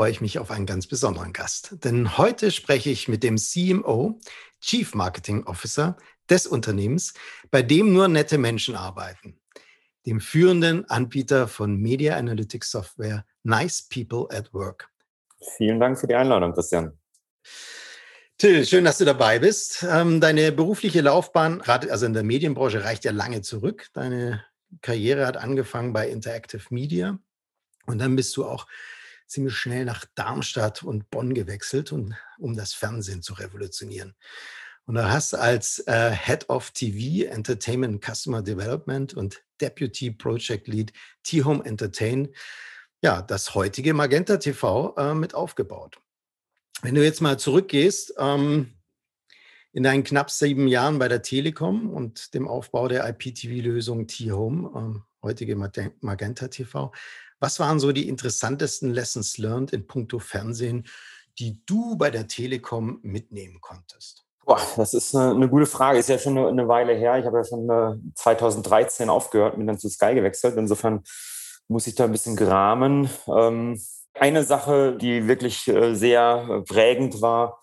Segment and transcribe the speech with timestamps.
[0.00, 1.76] freue ich mich auf einen ganz besonderen Gast.
[1.84, 4.18] Denn heute spreche ich mit dem CMO,
[4.62, 5.98] Chief Marketing Officer
[6.30, 7.12] des Unternehmens,
[7.50, 9.38] bei dem nur nette Menschen arbeiten,
[10.06, 14.88] dem führenden Anbieter von Media Analytics Software Nice People at Work.
[15.58, 16.98] Vielen Dank für die Einladung, Christian.
[18.38, 19.86] Till, schön, dass du dabei bist.
[19.86, 23.88] Ähm, deine berufliche Laufbahn, gerade also in der Medienbranche, reicht ja lange zurück.
[23.92, 24.42] Deine
[24.80, 27.18] Karriere hat angefangen bei Interactive Media
[27.84, 28.66] und dann bist du auch
[29.30, 34.14] ziemlich schnell nach Darmstadt und Bonn gewechselt, und, um das Fernsehen zu revolutionieren.
[34.86, 40.92] Und du hast als äh, Head of TV, Entertainment Customer Development und Deputy Project Lead
[41.22, 42.28] T-Home Entertain
[43.02, 45.98] ja, das heutige Magenta TV äh, mit aufgebaut.
[46.82, 48.74] Wenn du jetzt mal zurückgehst, ähm,
[49.72, 55.02] in deinen knapp sieben Jahren bei der Telekom und dem Aufbau der IPTV-Lösung T-Home, ähm,
[55.22, 56.92] heutige Magenta TV,
[57.40, 60.86] was waren so die interessantesten Lessons learned in puncto Fernsehen,
[61.38, 64.26] die du bei der Telekom mitnehmen konntest?
[64.44, 65.98] Boah, das ist eine, eine, gute Frage.
[65.98, 67.18] Ist ja schon eine, eine Weile her.
[67.18, 70.56] Ich habe ja schon äh, 2013 aufgehört, bin dann zu Sky gewechselt.
[70.56, 71.02] Insofern
[71.68, 73.08] muss ich da ein bisschen gramen.
[73.28, 73.80] Ähm,
[74.14, 77.60] eine Sache, die wirklich äh, sehr prägend war,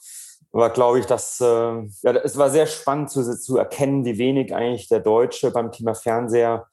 [0.51, 4.55] war, glaube ich, dass äh, ja, es war sehr spannend zu, zu erkennen, wie wenig
[4.55, 6.67] eigentlich der Deutsche beim Thema Fernseher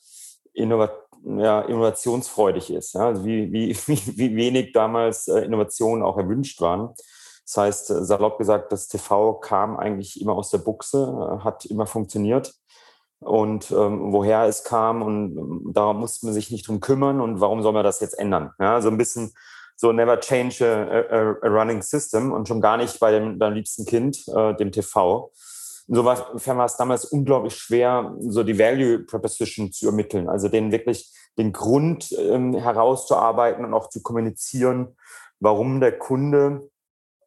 [0.52, 2.94] innovat ja, innovationsfreudig ist.
[2.94, 3.06] Ja?
[3.06, 3.75] Also wie, wie,
[4.19, 6.94] wie wenig damals äh, Innovationen auch erwünscht waren.
[7.47, 11.64] Das heißt, äh, salopp gesagt, das TV kam eigentlich immer aus der Buchse, äh, hat
[11.66, 12.55] immer funktioniert.
[13.20, 17.41] Und ähm, woher es kam und ähm, da musste man sich nicht drum kümmern und
[17.41, 18.53] warum soll man das jetzt ändern?
[18.59, 19.32] Ja, so ein bisschen
[19.77, 23.54] so never change a, a, a running system und schon gar nicht bei dem deinem
[23.54, 25.32] liebsten Kind, äh, dem TV.
[25.87, 31.12] Insofern war es damals unglaublich schwer, so die Value Proposition zu ermitteln, also den wirklich
[31.39, 34.97] den Grund ähm, herauszuarbeiten und auch zu kommunizieren,
[35.41, 36.71] warum der Kunde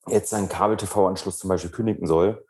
[0.08, 2.46] jetzt seinen Kabel-TV-Anschluss zum Beispiel kündigen soll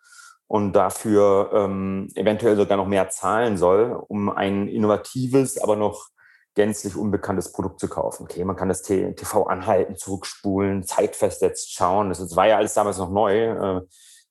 [0.47, 6.09] und dafür ähm, eventuell sogar noch mehr zahlen soll, um ein innovatives, aber noch
[6.55, 8.23] gänzlich unbekanntes Produkt zu kaufen.
[8.23, 12.09] Okay, man kann das TV anhalten, zurückspulen, zeitversetzt schauen.
[12.09, 13.77] Das war ja alles damals noch neu.
[13.77, 13.81] Äh,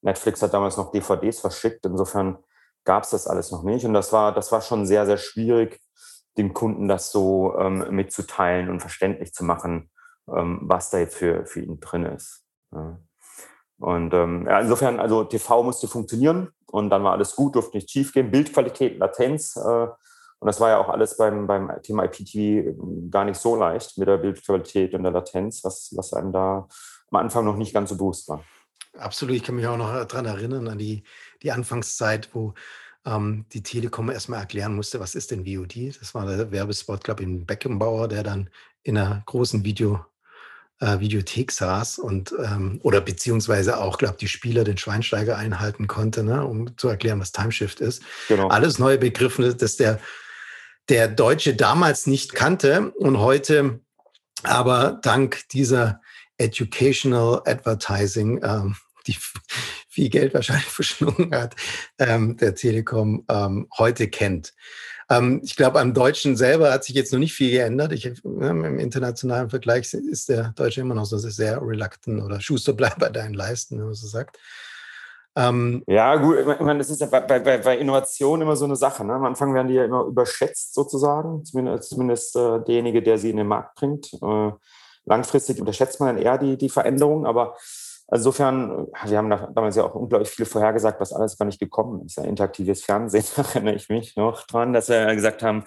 [0.02, 1.86] Netflix hat damals noch DVDs verschickt.
[1.86, 2.38] Insofern
[2.84, 3.84] gab es das alles noch nicht.
[3.84, 5.80] Und das war, das war schon sehr, sehr schwierig,
[6.38, 9.90] dem Kunden das so ähm, mitzuteilen und verständlich zu machen,
[10.28, 12.44] ähm, was da jetzt für, für ihn drin ist.
[12.72, 12.98] Ja.
[13.78, 17.90] Und ähm, ja, insofern, also TV musste funktionieren und dann war alles gut, durfte nicht
[17.90, 18.30] schief gehen.
[18.30, 19.56] Bildqualität, Latenz.
[19.56, 19.88] Äh,
[20.38, 24.08] und das war ja auch alles beim, beim Thema IPTV gar nicht so leicht mit
[24.08, 26.68] der Bildqualität und der Latenz, was, was einem da
[27.10, 28.44] am Anfang noch nicht ganz so bewusst war.
[28.98, 29.36] Absolut.
[29.36, 31.04] Ich kann mich auch noch daran erinnern, an die,
[31.42, 32.54] die Anfangszeit, wo
[33.06, 35.98] ähm, die Telekom erstmal erklären musste, was ist denn VOD?
[36.00, 38.50] Das war der Werbespot, glaube ich, in Beckenbauer, der dann
[38.82, 40.04] in einer großen Video,
[40.80, 45.86] äh, Videothek saß und ähm, oder beziehungsweise auch, glaube ich, die Spieler den Schweinsteiger einhalten
[45.86, 48.02] konnte, ne, um zu erklären, was Timeshift ist.
[48.28, 48.48] Genau.
[48.48, 50.00] Alles neue Begriffe, dass der,
[50.88, 53.80] der Deutsche damals nicht kannte und heute
[54.42, 56.00] aber dank dieser
[56.38, 59.16] Educational Advertising ähm, die
[59.96, 61.56] viel Geld wahrscheinlich verschlungen hat,
[61.98, 64.52] ähm, der Telekom ähm, heute kennt.
[65.08, 67.92] Ähm, ich glaube, am Deutschen selber hat sich jetzt noch nicht viel geändert.
[67.92, 72.98] Ich, Im internationalen Vergleich ist der Deutsche immer noch so sehr reluctant oder Schuster bleibt
[72.98, 74.38] bei deinen Leisten, wenn man so sagt.
[75.34, 78.76] Ähm, ja, gut, ich meine, das ist ja bei, bei, bei Innovation immer so eine
[78.76, 79.04] Sache.
[79.04, 79.14] Ne?
[79.14, 83.38] Am Anfang werden die ja immer überschätzt, sozusagen, zumindest, zumindest äh, derjenige, der sie in
[83.38, 84.12] den Markt bringt.
[84.14, 84.50] Äh,
[85.06, 87.56] langfristig unterschätzt man dann eher die, die Veränderung, aber
[88.12, 92.16] Insofern, wir haben damals ja auch unglaublich viel vorhergesagt, was alles gar nicht gekommen ist.
[92.16, 95.64] Ja, interaktives Fernsehen, da erinnere ich mich noch dran, dass wir gesagt haben,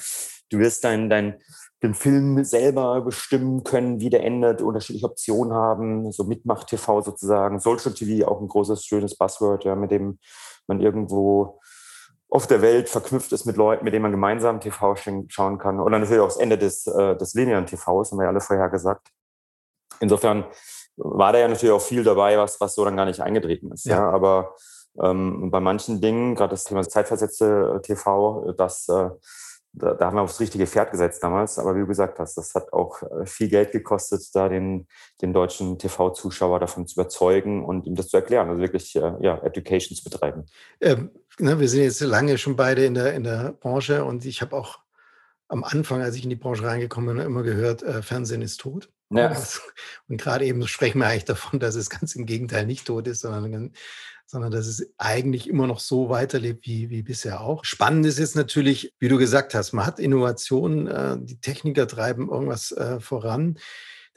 [0.50, 1.42] du wirst dein, dein,
[1.84, 7.94] den Film selber bestimmen können, wie der endet, unterschiedliche Optionen haben, so Mitmach-TV sozusagen, Social
[7.94, 10.20] TV, auch ein großes, schönes Buzzword, ja, mit dem
[10.68, 11.60] man irgendwo
[12.30, 14.96] auf der Welt verknüpft ist mit Leuten, mit denen man gemeinsam TV
[15.28, 15.80] schauen kann.
[15.80, 18.40] Und dann natürlich auch das Ende des, äh, des linearen TVs, haben wir ja alle
[18.40, 19.10] vorher gesagt.
[20.00, 20.46] Insofern
[21.00, 23.86] war da ja natürlich auch viel dabei, was, was so dann gar nicht eingetreten ist.
[23.86, 23.98] Ja.
[23.98, 24.10] ja.
[24.10, 24.56] Aber
[25.02, 29.10] ähm, bei manchen Dingen, gerade das Thema zeitversetzte äh, TV, das, äh,
[29.72, 31.58] da, da, haben wir aufs richtige Pferd gesetzt damals.
[31.58, 34.88] Aber wie du gesagt hast, das hat auch äh, viel Geld gekostet, da den,
[35.22, 39.38] den deutschen TV-Zuschauer davon zu überzeugen und ihm das zu erklären, also wirklich äh, ja,
[39.44, 40.46] Education zu betreiben.
[40.82, 44.42] Ähm, ne, wir sind jetzt lange schon beide in der, in der Branche und ich
[44.42, 44.80] habe auch
[45.48, 48.90] am Anfang, als ich in die Branche reingekommen bin, immer gehört, äh, Fernsehen ist tot.
[49.12, 49.36] Ja.
[50.08, 53.22] Und gerade eben sprechen wir eigentlich davon, dass es ganz im Gegenteil nicht tot ist,
[53.22, 53.74] sondern
[54.30, 57.66] sondern dass es eigentlich immer noch so weiterlebt wie, wie bisher auch.
[57.66, 62.30] Spannend ist jetzt natürlich, wie du gesagt hast, man hat Innovationen, äh, die Techniker treiben
[62.30, 63.58] irgendwas äh, voran.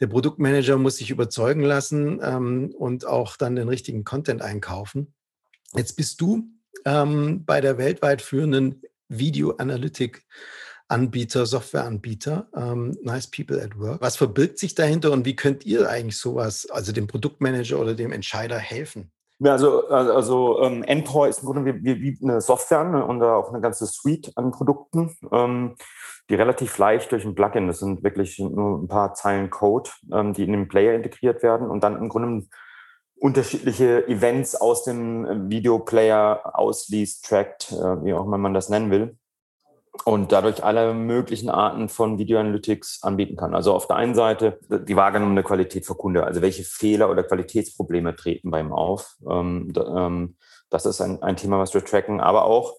[0.00, 5.14] Der Produktmanager muss sich überzeugen lassen ähm, und auch dann den richtigen Content einkaufen.
[5.74, 6.44] Jetzt bist du
[6.84, 10.26] ähm, bei der weltweit führenden Video Analytic
[10.92, 14.02] Anbieter, Softwareanbieter, ähm, Nice People at Work.
[14.02, 18.12] Was verbirgt sich dahinter und wie könnt ihr eigentlich sowas, also dem Produktmanager oder dem
[18.12, 19.10] Entscheider helfen?
[19.38, 23.48] Ja, also, also ähm, Endpoint ist im Grunde wie, wie, eine Software ne, und auch
[23.48, 25.74] eine ganze Suite an Produkten, ähm,
[26.28, 30.34] die relativ leicht durch ein Plugin, das sind wirklich nur ein paar Zeilen Code, ähm,
[30.34, 32.46] die in den Player integriert werden und dann im Grunde
[33.16, 39.16] unterschiedliche Events aus dem Videoplayer ausliest, trackt, äh, wie auch immer man das nennen will
[40.04, 43.54] und dadurch alle möglichen Arten von Video Analytics anbieten kann.
[43.54, 48.16] Also auf der einen Seite die wahrgenommene Qualität für Kunde, also welche Fehler oder Qualitätsprobleme
[48.16, 49.16] treten bei ihm auf.
[49.28, 50.36] Ähm, ähm,
[50.70, 52.74] das ist ein, Thema, was wir tracken, aber auch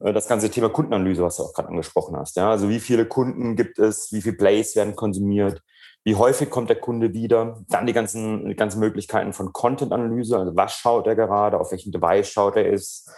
[0.00, 2.36] äh, das ganze Thema Kundenanalyse, was du auch gerade angesprochen hast.
[2.36, 2.50] Ja?
[2.50, 5.62] Also wie viele Kunden gibt es, wie viele Plays werden konsumiert,
[6.04, 10.56] wie häufig kommt der Kunde wieder, dann die ganzen, die ganzen Möglichkeiten von Content-Analyse, also
[10.56, 13.10] was schaut er gerade, auf welchem Device schaut er ist,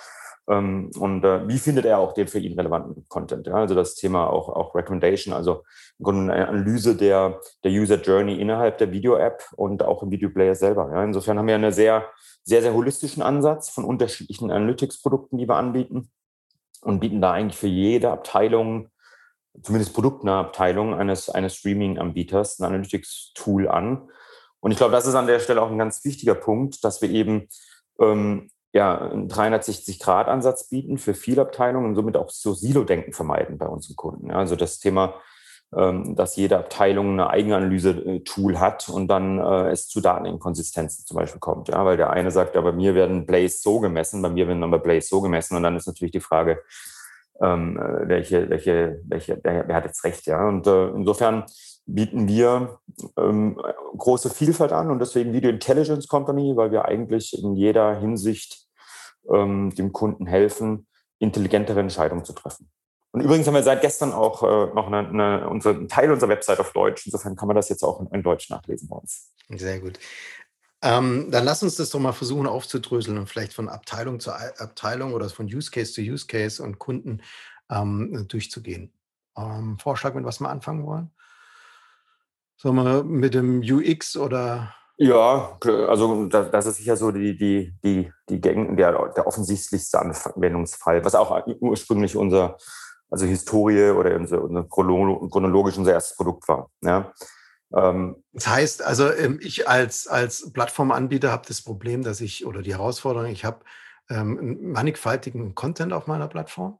[0.50, 3.46] und äh, wie findet er auch den für ihn relevanten Content?
[3.46, 3.54] Ja?
[3.54, 5.62] Also das Thema auch, auch Recommendation, also
[6.00, 10.56] im Grunde eine Analyse der, der User Journey innerhalb der Video-App und auch im Videoplayer
[10.56, 10.90] selber.
[10.92, 11.04] Ja?
[11.04, 12.04] Insofern haben wir einen sehr,
[12.42, 16.10] sehr, sehr holistischen Ansatz von unterschiedlichen Analytics-Produkten, die wir anbieten
[16.80, 18.88] und bieten da eigentlich für jede Abteilung,
[19.62, 24.08] zumindest produktnahe Abteilung eines, eines Streaming-Anbieters ein Analytics-Tool an.
[24.58, 27.10] Und ich glaube, das ist an der Stelle auch ein ganz wichtiger Punkt, dass wir
[27.10, 27.46] eben
[28.00, 33.66] ähm, ja, einen 360-Grad-Ansatz bieten für viele Abteilungen und somit auch so Silo-Denken vermeiden bei
[33.66, 34.30] unseren Kunden.
[34.30, 35.14] Ja, also das Thema,
[35.76, 41.40] ähm, dass jede Abteilung eine Eigenanalyse-Tool hat und dann äh, es zu Dateninkonsistenzen zum Beispiel
[41.40, 41.68] kommt.
[41.68, 44.62] Ja, weil der eine sagt, ja, bei mir werden Blaze so gemessen, bei mir werden
[44.62, 46.60] aber Blaze so gemessen und dann ist natürlich die Frage,
[47.40, 50.46] ähm, äh, welche, welche, welche, wer, hat jetzt recht, ja.
[50.46, 51.44] Und äh, insofern
[51.94, 52.80] bieten wir
[53.16, 53.60] ähm,
[53.96, 58.66] große Vielfalt an und deswegen Video Intelligence Company, weil wir eigentlich in jeder Hinsicht
[59.32, 60.86] ähm, dem Kunden helfen,
[61.18, 62.70] intelligentere Entscheidungen zu treffen.
[63.12, 66.30] Und übrigens haben wir seit gestern auch äh, noch eine, eine, unsere, einen Teil unserer
[66.30, 67.06] Website auf Deutsch.
[67.06, 69.32] Insofern kann man das jetzt auch in, in Deutsch nachlesen bei uns.
[69.48, 69.98] Sehr gut.
[70.82, 75.12] Ähm, dann lass uns das doch mal versuchen aufzudröseln und vielleicht von Abteilung zu Abteilung
[75.12, 77.20] oder von Use Case zu Use Case und Kunden
[77.70, 78.92] ähm, durchzugehen.
[79.36, 81.10] Ähm, Vorschlag, mit was wir anfangen wollen?
[82.62, 84.74] Sollen wir mit dem UX oder?
[84.98, 85.56] Ja,
[85.88, 91.14] also das ist sicher so die, die, die, die Gang, der, der offensichtlichste Anwendungsfall, was
[91.14, 92.58] auch ursprünglich unser,
[93.08, 96.68] also Historie oder unser, unser chronologisch unser erstes Produkt war.
[96.82, 97.14] Ja.
[97.74, 102.60] Ähm, das heißt, also ähm, ich als, als Plattformanbieter habe das Problem, dass ich, oder
[102.60, 103.60] die Herausforderung, ich habe
[104.10, 106.78] ähm, mannigfaltigen Content auf meiner Plattform,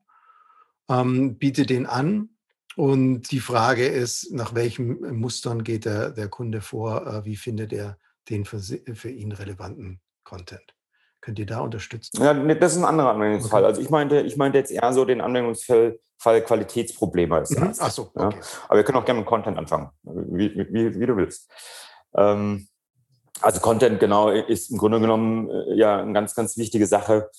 [0.91, 2.29] ähm, biete den an
[2.77, 7.07] und die Frage ist, nach welchen Mustern geht der, der Kunde vor?
[7.07, 10.75] Äh, wie findet er den für, für ihn relevanten Content?
[11.21, 12.23] Könnt ihr da unterstützen?
[12.23, 13.63] Ja, das ist ein anderer Anwendungsfall.
[13.63, 13.69] Okay.
[13.69, 17.73] Also ich meinte, ich meinte jetzt eher so den Anwendungsfall Fall Qualitätsprobleme als mhm.
[17.79, 18.37] Ach so, okay.
[18.37, 18.43] ja.
[18.69, 21.51] Aber wir können auch gerne mit Content anfangen, wie, wie, wie du willst.
[22.15, 22.69] Ähm,
[23.41, 27.31] also Content genau ist im Grunde genommen äh, ja eine ganz, ganz wichtige Sache,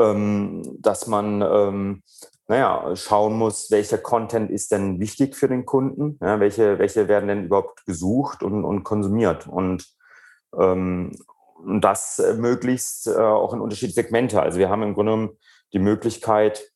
[0.00, 2.02] ähm, dass man ähm,
[2.48, 7.28] naja, schauen muss, welcher Content ist denn wichtig für den Kunden, ja, welche, welche werden
[7.28, 9.86] denn überhaupt gesucht und, und konsumiert und
[10.56, 11.12] ähm,
[11.80, 14.42] das möglichst äh, auch in unterschiedliche Segmente.
[14.42, 15.38] Also wir haben im Grunde genommen
[15.72, 16.70] die Möglichkeit,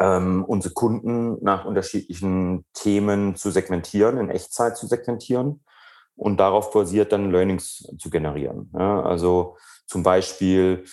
[0.00, 5.64] ähm, unsere Kunden nach unterschiedlichen Themen zu segmentieren, in Echtzeit zu segmentieren
[6.14, 8.70] und darauf basiert dann Learnings zu generieren.
[8.74, 9.56] Ja, also
[9.86, 10.84] zum Beispiel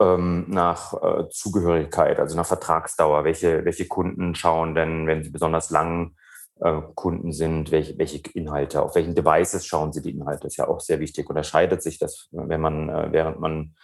[0.00, 3.24] ähm, nach äh, Zugehörigkeit, also nach Vertragsdauer.
[3.24, 6.16] Welche, welche Kunden schauen denn, wenn sie besonders lang
[6.60, 10.46] äh, Kunden sind, welche, welche Inhalte, auf welchen Devices schauen sie die Inhalte?
[10.46, 11.28] Ist ja auch sehr wichtig.
[11.28, 13.74] Unterscheidet sich das, wenn man, äh, während man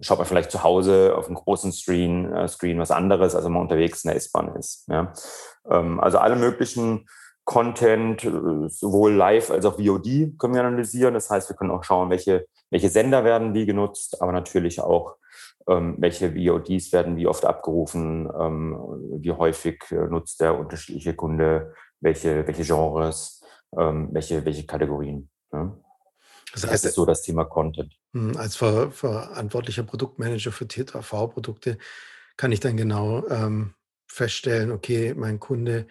[0.00, 3.52] schaut man vielleicht zu Hause auf einem großen Screen, äh, Screen was anderes, als wenn
[3.52, 4.86] man unterwegs in der S-Bahn ist.
[4.88, 5.12] Ja?
[5.70, 7.06] Ähm, also alle möglichen
[7.44, 11.14] Content, äh, sowohl live als auch VOD können wir analysieren.
[11.14, 15.16] Das heißt, wir können auch schauen, welche, welche Sender werden wie genutzt, aber natürlich auch
[15.66, 18.78] welche VODs werden wie oft abgerufen, ähm,
[19.18, 23.42] wie häufig äh, nutzt der unterschiedliche Kunde, welche, welche Genres,
[23.76, 25.28] ähm, welche, welche Kategorien.
[25.52, 25.76] Ja?
[26.52, 27.92] Das, heißt, das ist so das Thema Content.
[28.14, 31.78] Hm, als ver verantwortlicher Produktmanager für TTV-Produkte
[32.36, 33.74] kann ich dann genau ähm,
[34.06, 35.86] feststellen, okay, mein Kunde,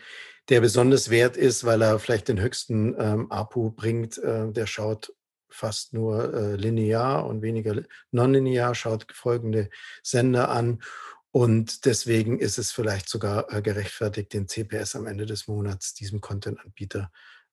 [0.50, 5.14] der besonders wert ist, weil er vielleicht den höchsten ähm, APU bringt, äh, der schaut
[5.50, 9.70] fast nur äh, linear und weniger nonlinear, schaut folgende
[10.04, 10.82] Sender an.
[11.32, 16.22] Und deswegen ist es vielleicht sogar äh, gerechtfertigt, den CPS am Ende des Monats diesem
[16.22, 17.12] Content-Anbieter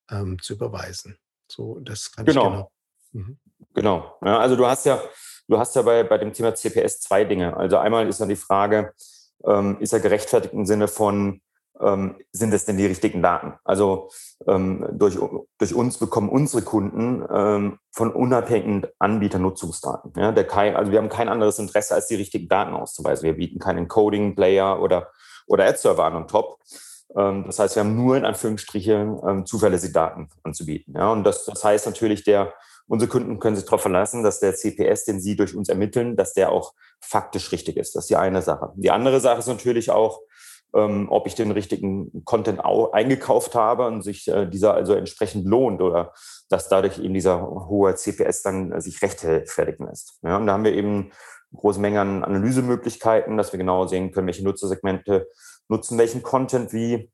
[0.09, 1.17] ähm, zu überweisen.
[1.47, 2.41] So, das kann genau.
[2.41, 2.71] ich genau.
[3.11, 3.39] Mhm.
[3.73, 4.17] Genau.
[4.23, 5.01] Ja, also du hast ja,
[5.47, 7.55] du hast ja bei, bei dem Thema CPS zwei Dinge.
[7.55, 8.93] Also einmal ist dann die Frage,
[9.45, 11.41] ähm, ist er gerechtfertigt im Sinne von,
[11.81, 13.53] ähm, sind es denn die richtigen Daten?
[13.63, 14.09] Also
[14.47, 15.17] ähm, durch,
[15.57, 20.13] durch uns bekommen unsere Kunden ähm, von unabhängigen Anbietern Nutzungsdaten.
[20.17, 23.25] Ja, der kein, also wir haben kein anderes Interesse, als die richtigen Daten auszuweisen.
[23.25, 25.09] Wir bieten keinen Encoding-Player oder,
[25.47, 26.59] oder Ad-Server an und top.
[27.15, 30.93] Ähm, das heißt, wir haben nur in Anführungsstrichen ähm, zuverlässige Daten anzubieten.
[30.97, 32.53] Ja, und das, das heißt natürlich, der,
[32.87, 36.33] unsere Kunden können sich darauf verlassen, dass der CPS, den sie durch uns ermitteln, dass
[36.33, 37.95] der auch faktisch richtig ist.
[37.95, 38.71] Das ist die eine Sache.
[38.75, 40.21] Die andere Sache ist natürlich auch,
[40.75, 45.81] ähm, ob ich den richtigen Content eingekauft habe und sich äh, dieser also entsprechend lohnt
[45.81, 46.13] oder
[46.49, 50.19] dass dadurch eben dieser hohe CPS dann äh, sich rechtfertigen lässt.
[50.23, 51.11] Ja, und da haben wir eben
[51.55, 55.27] große Menge an Analysemöglichkeiten, dass wir genau sehen können, welche Nutzersegmente
[55.69, 57.11] nutzen welchen Content wie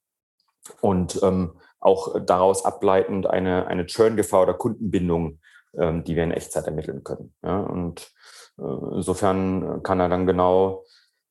[0.81, 5.39] und ähm, auch daraus ableitend eine, eine Churn-Gefahr oder Kundenbindung,
[5.77, 7.33] ähm, die wir in Echtzeit ermitteln können.
[7.43, 8.11] Ja, und
[8.57, 10.83] äh, insofern kann er dann genau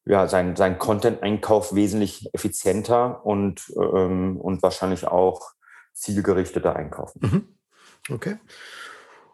[0.09, 5.53] ja, sein, sein Content-Einkauf wesentlich effizienter und, ähm, und wahrscheinlich auch
[5.93, 7.21] zielgerichteter einkaufen.
[7.21, 8.15] Mhm.
[8.15, 8.37] Okay.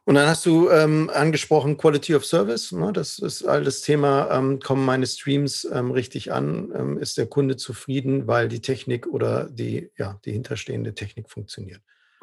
[0.07, 2.73] Und dann hast du ähm, angesprochen Quality of Service.
[2.73, 2.93] Ne?
[2.93, 6.73] Das ist all das Thema, ähm, kommen meine Streams ähm, richtig an?
[6.77, 11.81] Ähm, ist der Kunde zufrieden, weil die Technik oder die, ja, die hinterstehende Technik funktioniert?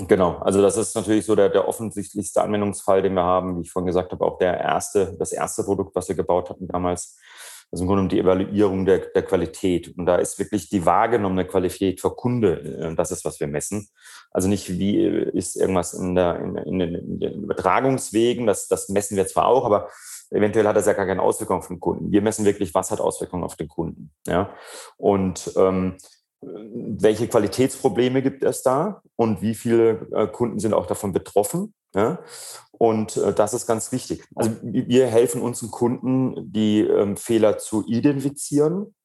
[0.08, 3.58] Genau, also das ist natürlich so der, der offensichtlichste Anwendungsfall, den wir haben.
[3.58, 6.68] Wie ich vorhin gesagt habe, auch der erste, das erste Produkt, was wir gebaut hatten
[6.68, 7.18] damals,
[7.72, 9.98] also im Grunde um die Evaluierung der, der Qualität.
[9.98, 13.88] Und da ist wirklich die wahrgenommene Qualität für Kunde, äh, das ist, was wir messen.
[14.32, 19.16] Also nicht, wie ist irgendwas in, der, in, in, in den Übertragungswegen, das, das messen
[19.16, 19.90] wir zwar auch, aber
[20.32, 22.12] eventuell hat das ja gar keine Auswirkung auf den Kunden.
[22.12, 24.12] Wir messen wirklich, was hat Auswirkungen auf den Kunden.
[24.28, 24.54] Ja?
[24.98, 25.98] Und ähm,
[26.42, 31.74] welche Qualitätsprobleme gibt es da und wie viele äh, Kunden sind auch davon betroffen.
[31.94, 32.20] Ja?
[32.72, 34.26] Und äh, das ist ganz wichtig.
[34.36, 38.96] Also wir helfen unseren Kunden, die ähm, Fehler zu identifizieren,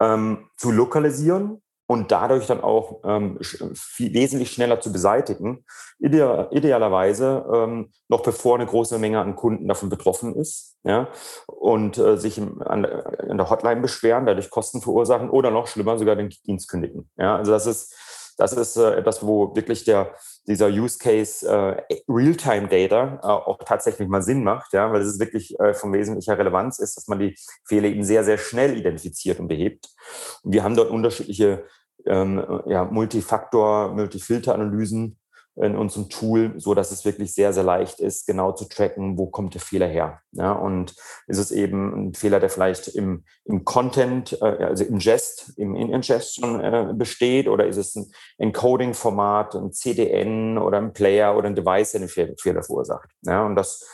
[0.00, 5.64] ähm, zu lokalisieren und dadurch dann auch ähm, viel, wesentlich schneller zu beseitigen.
[5.98, 11.08] Ideal, idealerweise ähm, noch bevor eine große Menge an Kunden davon betroffen ist ja,
[11.46, 15.96] und äh, sich im, an, an, der Hotline beschweren, dadurch Kosten verursachen oder noch schlimmer
[15.98, 17.08] sogar den Dienst kündigen.
[17.16, 17.94] Ja, also das ist,
[18.36, 20.14] das ist äh, etwas, wo wirklich der,
[20.46, 25.18] dieser Use Case äh, Real-Time Data äh, auch tatsächlich mal Sinn macht, ja, weil es
[25.18, 29.40] wirklich äh, von wesentlicher Relevanz ist, dass man die Fehler eben sehr, sehr schnell identifiziert
[29.40, 29.88] und behebt.
[30.42, 31.64] Und wir haben dort unterschiedliche
[32.06, 35.18] ähm, ja, Multifaktor, Multifilter-Analysen
[35.56, 39.26] in unserem Tool, so dass es wirklich sehr, sehr leicht ist, genau zu tracken, wo
[39.26, 40.20] kommt der Fehler her.
[40.32, 40.94] Ja, und
[41.26, 45.74] ist es eben ein Fehler, der vielleicht im, im Content, äh, also im Ingest, im
[45.74, 51.48] Ingest schon äh, besteht, oder ist es ein Encoding-Format, ein CDN oder ein Player oder
[51.48, 53.08] ein Device, der den Fehler verursacht.
[53.22, 53.84] Ja, und das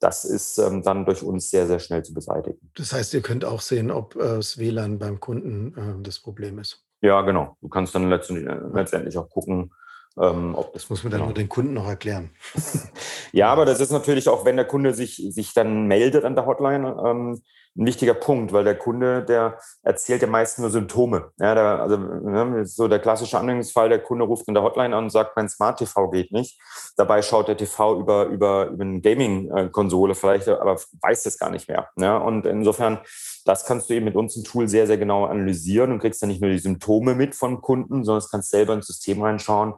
[0.00, 2.70] das ist ähm, dann durch uns sehr, sehr schnell zu beseitigen.
[2.76, 6.58] Das heißt, ihr könnt auch sehen, ob äh, das WLAN beim Kunden äh, das Problem
[6.58, 6.84] ist.
[7.00, 7.56] Ja, genau.
[7.60, 9.72] Du kannst dann letztendlich, äh, letztendlich auch gucken,
[10.20, 11.30] ähm, ob das muss man dann genau.
[11.30, 12.30] nur den Kunden noch erklären.
[13.32, 16.46] ja, aber das ist natürlich auch, wenn der Kunde sich, sich dann meldet an der
[16.46, 17.42] Hotline, ähm,
[17.78, 21.30] ein wichtiger Punkt, weil der Kunde, der erzählt ja meist nur Symptome.
[21.38, 25.04] Ja, der, also ne, so der klassische Anwendungsfall, der Kunde ruft in der Hotline an
[25.04, 26.60] und sagt, mein Smart TV geht nicht.
[26.96, 31.68] Dabei schaut der TV über, über, über eine Gaming-Konsole vielleicht, aber weiß das gar nicht
[31.68, 31.88] mehr.
[31.96, 32.98] Ja, und insofern,
[33.44, 36.30] das kannst du eben mit uns im Tool sehr, sehr genau analysieren und kriegst dann
[36.30, 39.74] nicht nur die Symptome mit vom Kunden, sondern kannst selber ins System reinschauen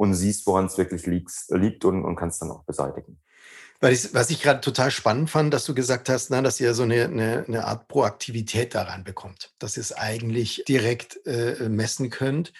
[0.00, 3.20] und siehst, woran es wirklich liegt, liegt und, und kannst dann auch beseitigen.
[3.82, 6.84] Ich, was ich gerade total spannend fand, dass du gesagt hast, na, dass ihr so
[6.84, 12.54] eine, eine, eine Art Proaktivität daran bekommt, dass ihr es eigentlich direkt äh, messen könnt.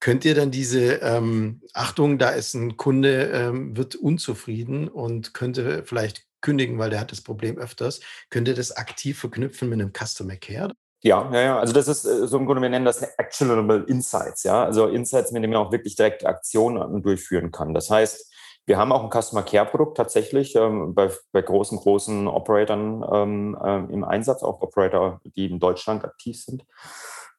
[0.00, 5.84] Könnt ihr dann diese ähm, Achtung, da ist ein Kunde, ähm, wird unzufrieden und könnte
[5.84, 9.92] vielleicht kündigen, weil der hat das Problem öfters, könnt ihr das aktiv verknüpfen mit einem
[9.92, 10.72] Customer Care?
[11.02, 11.58] Ja, ja, ja.
[11.58, 14.64] Also das ist äh, so im Grunde, wir nennen das Actionable Insights, ja.
[14.64, 17.74] Also Insights, mit denen man auch wirklich direkt Aktionen durchführen kann.
[17.74, 18.30] Das heißt,
[18.66, 23.58] Wir haben auch ein Customer Care Produkt tatsächlich ähm, bei, bei, großen, großen Operatoren ähm,
[23.60, 26.64] äh, im Einsatz, auch Operator, die in Deutschland aktiv sind.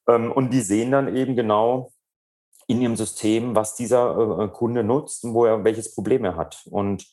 [0.10, 1.92] Ähm, und die sehen dann eben genau
[2.68, 6.66] in ihrem System, was dieser äh, Kunde nutzt und wo er welches Problem er hat.
[6.70, 7.06] Und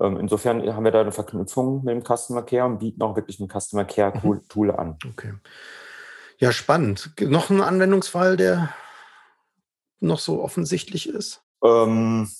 [0.00, 3.38] ähm, insofern haben wir da eine Verknüpfung mit dem Customer Care und bieten auch wirklich
[3.38, 4.48] ein Customer Care mhm.
[4.48, 4.98] Tool an.
[5.12, 5.34] Okay.
[6.40, 7.12] Ja, spannend.
[7.20, 8.74] Noch ein Anwendungsfall, der
[10.00, 11.42] noch so offensichtlich ist?
[11.62, 12.30] Ähm,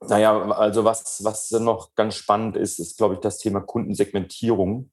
[0.00, 4.90] naja, also was, was noch ganz spannend ist, ist, glaube ich, das Thema Kundensegmentierung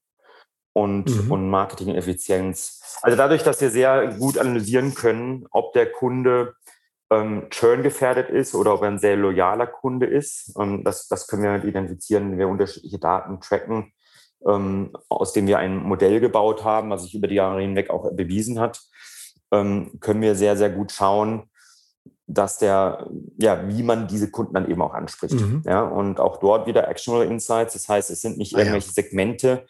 [0.73, 1.31] und, mhm.
[1.31, 2.99] und Marketing-Effizienz.
[3.01, 6.55] Also dadurch, dass wir sehr gut analysieren können, ob der Kunde
[7.09, 10.53] ähm, Churn gefährdet ist oder ob er ein sehr loyaler Kunde ist.
[10.59, 13.93] Ähm, das, das können wir identifizieren, wenn wir unterschiedliche Daten tracken,
[14.45, 18.59] aus denen wir ein Modell gebaut haben, was sich über die Jahre hinweg auch bewiesen
[18.59, 18.81] hat,
[19.51, 21.43] ähm, können wir sehr, sehr gut schauen,
[22.27, 23.07] dass der,
[23.37, 25.35] ja, wie man diese Kunden dann eben auch anspricht.
[25.35, 25.63] Mhm.
[25.65, 27.73] Ja, und auch dort wieder Actionable Insights.
[27.73, 29.03] Das heißt, es sind nicht irgendwelche ah, ja.
[29.03, 29.65] Segmente,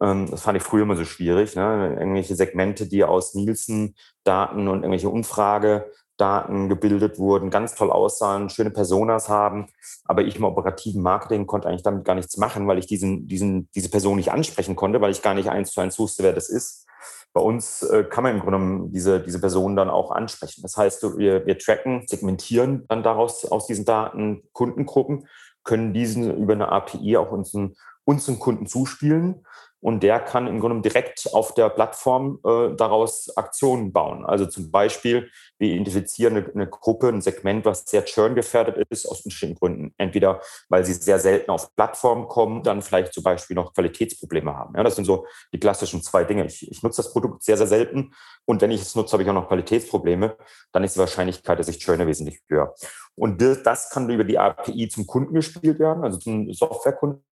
[0.00, 1.96] ähm, das fand ich früher immer so schwierig, ne?
[1.98, 5.90] irgendwelche Segmente, die aus Nielsen-Daten und irgendwelche Umfrage
[6.20, 9.66] Daten gebildet wurden, ganz toll aussahen, schöne Personas haben.
[10.04, 13.70] Aber ich im operativen Marketing konnte eigentlich damit gar nichts machen, weil ich diesen, diesen,
[13.74, 16.48] diese Person nicht ansprechen konnte, weil ich gar nicht eins zu eins wusste, wer das
[16.48, 16.86] ist.
[17.32, 20.62] Bei uns äh, kann man im Grunde diese, diese Person dann auch ansprechen.
[20.62, 25.28] Das heißt, wir, wir tracken, segmentieren dann daraus aus diesen Daten Kundengruppen,
[25.62, 27.74] können diesen über eine API auch unseren,
[28.04, 29.44] unseren Kunden zuspielen
[29.80, 34.26] und der kann im Grunde direkt auf der Plattform äh, daraus Aktionen bauen.
[34.26, 39.20] Also zum Beispiel, wir identifizieren eine, eine Gruppe, ein Segment, was sehr churn-gefährdet ist, aus
[39.20, 39.94] unterschiedlichen Gründen.
[39.98, 44.74] Entweder, weil sie sehr selten auf Plattformen kommen, dann vielleicht zum Beispiel noch Qualitätsprobleme haben.
[44.74, 46.46] Ja, das sind so die klassischen zwei Dinge.
[46.46, 48.14] Ich, ich nutze das Produkt sehr, sehr selten
[48.46, 50.36] und wenn ich es nutze, habe ich auch noch Qualitätsprobleme.
[50.72, 52.74] Dann ist die Wahrscheinlichkeit, dass ich churne, wesentlich höher.
[53.14, 57.22] Und das kann über die API zum Kunden gespielt werden, also zum Softwarekunden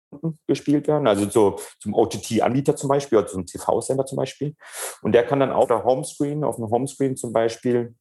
[0.46, 4.54] gespielt werden, also so zum OTT-Anbieter zum Beispiel oder zum TV-Sender zum Beispiel.
[5.02, 7.94] Und der kann dann auf der Homescreen, auf dem Homescreen zum Beispiel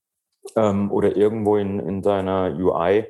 [0.56, 3.06] ähm, oder irgendwo in, in seiner UI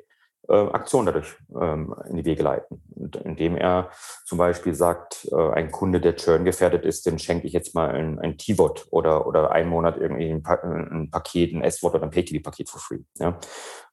[0.50, 2.82] äh, Aktion dadurch ähm, in die Wege leiten.
[2.96, 3.90] Und indem er
[4.26, 7.90] zum Beispiel sagt, äh, ein Kunde, der Churn gefährdet ist, dem schenke ich jetzt mal
[7.90, 12.04] ein, ein T-Wort oder, oder einen Monat irgendwie ein, pa ein Paket, ein S-Wort oder
[12.04, 13.04] ein Pay-TV-Paket for free.
[13.20, 13.38] Ja?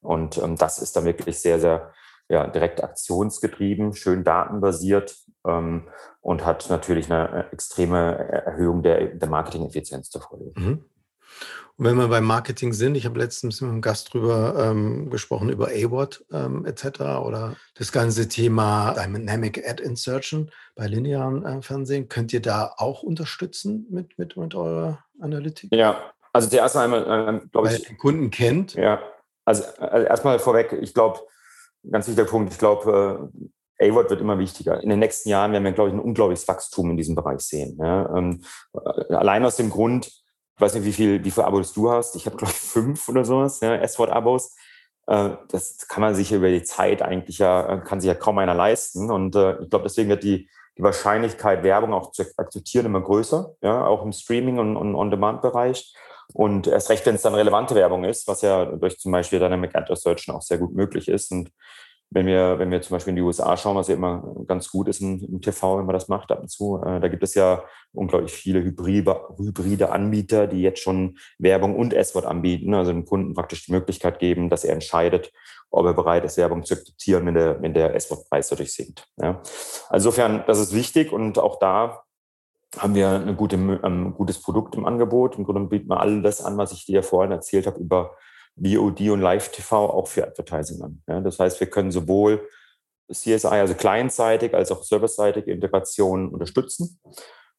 [0.01, 1.93] Und ähm, das ist dann wirklich sehr, sehr
[2.29, 5.15] ja, direkt aktionsgetrieben, schön datenbasiert
[5.47, 5.89] ähm,
[6.21, 10.53] und hat natürlich eine extreme Erhöhung der, der Marketing-Effizienz zur Folge.
[10.57, 10.85] Mhm.
[11.77, 15.49] Und wenn wir beim Marketing sind, ich habe letztens mit einem Gast drüber ähm, gesprochen,
[15.49, 17.01] über AWOT ähm, etc.
[17.25, 22.09] oder das ganze Thema Dynamic Ad Insertion bei linearen äh, Fernsehen.
[22.09, 25.75] Könnt ihr da auch unterstützen mit, mit, mit eurer Analytik?
[25.75, 27.75] Ja, also zuerst einmal, äh, glaube ich.
[27.75, 28.75] Weil den Kunden kennt.
[28.75, 29.01] Ja,
[29.45, 31.21] also, also erstmal vorweg, ich glaube,
[31.91, 32.53] ganz wichtiger Punkt.
[32.53, 33.31] Ich glaube,
[33.79, 34.81] äh, A-Word wird immer wichtiger.
[34.81, 37.77] In den nächsten Jahren werden wir, glaube ich, ein unglaubliches Wachstum in diesem Bereich sehen.
[37.81, 38.17] Ja.
[38.17, 38.43] Ähm,
[38.73, 40.11] äh, allein aus dem Grund,
[40.57, 42.15] ich weiß nicht, wie viel, wie viele Abos du hast.
[42.17, 44.55] Ich habe, glaube ich, fünf oder sowas, ja, S-Word-Abos.
[45.07, 48.55] Äh, das kann man sich über die Zeit eigentlich ja, kann sich ja kaum einer
[48.55, 49.11] leisten.
[49.11, 53.55] Und äh, ich glaube, deswegen wird die, die Wahrscheinlichkeit, Werbung auch zu akzeptieren, immer größer,
[53.63, 55.95] ja, auch im Streaming- und, und On-Demand-Bereich.
[56.33, 59.75] Und erst recht, wenn es dann relevante Werbung ist, was ja durch zum Beispiel Dynamic
[59.75, 61.31] Ad Search auch sehr gut möglich ist.
[61.33, 61.51] Und
[62.15, 64.87] wenn wir, wenn wir zum Beispiel in die USA schauen, was ja immer ganz gut
[64.87, 67.35] ist im, im TV, wenn man das macht ab und zu, äh, da gibt es
[67.35, 73.05] ja unglaublich viele hybride, hybride Anbieter, die jetzt schon Werbung und S-Wort anbieten, also dem
[73.05, 75.33] Kunden praktisch die Möglichkeit geben, dass er entscheidet,
[75.71, 79.09] ob er bereit ist, Werbung zu akzeptieren, wenn der, wenn der S-Wort-Preis dadurch sinkt.
[79.21, 79.41] Ja.
[79.89, 82.05] Also insofern, das ist wichtig und auch da
[82.79, 85.37] haben wir ein gute, ähm, gutes Produkt im Angebot.
[85.37, 88.13] Im Grunde bieten wir all das an, was ich dir vorhin erzählt habe über
[88.57, 91.03] VOD und Live-TV auch für Advertising an.
[91.09, 92.49] Ja, das heißt, wir können sowohl
[93.13, 97.01] CSI, also clientseitig, als auch serverseitige Integration unterstützen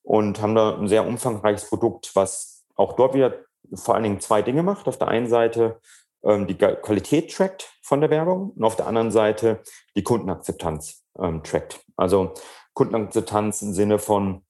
[0.01, 3.35] und haben da ein sehr umfangreiches Produkt, was auch dort wieder
[3.73, 4.87] vor allen Dingen zwei Dinge macht.
[4.87, 5.79] Auf der einen Seite
[6.23, 9.61] ähm, die Qualität trackt von der Werbung und auf der anderen Seite
[9.95, 11.83] die Kundenakzeptanz ähm, trackt.
[11.95, 12.33] Also
[12.73, 14.43] Kundenakzeptanz im Sinne von